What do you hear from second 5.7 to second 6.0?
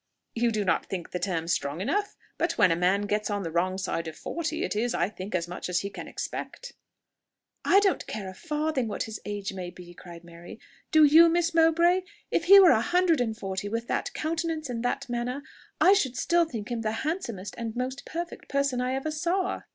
he